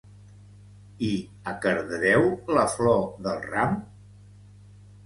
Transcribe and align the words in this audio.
I 1.09 1.09
a 1.53 1.53
Cardedeu 1.67 2.27
la 2.59 2.67
flor 2.73 3.07
del 3.29 3.47
ram? 3.55 3.79